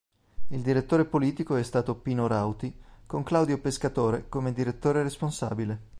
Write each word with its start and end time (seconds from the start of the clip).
Il 0.47 0.63
Direttore 0.63 1.05
politico 1.05 1.55
è 1.57 1.61
stato 1.61 1.93
Pino 1.93 2.25
Rauti 2.25 2.73
con 3.05 3.21
Claudio 3.21 3.59
Pescatore 3.61 4.27
come 4.29 4.51
direttore 4.51 5.03
responsabile. 5.03 5.79